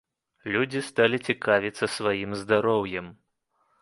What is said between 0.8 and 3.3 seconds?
сталі цікавіцца сваім здароўем.